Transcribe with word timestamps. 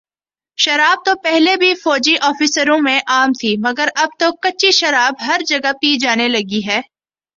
شراب 0.57 1.03
تو 1.05 1.13
پہلے 1.23 1.55
بھی 1.55 1.73
فوجی 1.75 2.15
آفیسروں 2.21 2.77
میں 2.79 2.99
عام 3.07 3.33
تھی 3.33 3.55
مگر 3.59 3.89
اب 3.95 4.09
تو 4.19 4.31
کچی 4.41 4.71
شراب 4.71 5.21
ہر 5.27 5.41
جگہ 5.47 5.71
پی 5.81 5.97
جانے 5.97 6.27
لگی 6.27 6.61
ہے 6.67 6.79